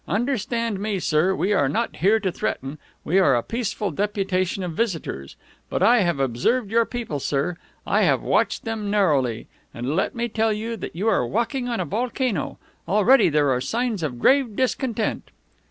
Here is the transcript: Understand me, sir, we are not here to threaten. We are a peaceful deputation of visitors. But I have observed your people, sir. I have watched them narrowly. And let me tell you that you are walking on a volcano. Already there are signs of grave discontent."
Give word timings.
Understand 0.07 0.79
me, 0.79 0.97
sir, 0.97 1.35
we 1.35 1.53
are 1.53 1.69
not 1.69 1.97
here 1.97 2.19
to 2.21 2.31
threaten. 2.31 2.79
We 3.03 3.19
are 3.19 3.35
a 3.35 3.43
peaceful 3.43 3.91
deputation 3.91 4.63
of 4.63 4.71
visitors. 4.71 5.35
But 5.69 5.83
I 5.83 5.99
have 5.99 6.19
observed 6.19 6.71
your 6.71 6.85
people, 6.85 7.19
sir. 7.19 7.57
I 7.85 8.01
have 8.01 8.23
watched 8.23 8.65
them 8.65 8.89
narrowly. 8.89 9.45
And 9.75 9.95
let 9.95 10.15
me 10.15 10.27
tell 10.27 10.53
you 10.53 10.75
that 10.75 10.95
you 10.95 11.07
are 11.07 11.27
walking 11.27 11.69
on 11.69 11.79
a 11.79 11.85
volcano. 11.85 12.57
Already 12.87 13.29
there 13.29 13.51
are 13.51 13.61
signs 13.61 14.01
of 14.01 14.17
grave 14.17 14.55
discontent." 14.55 15.29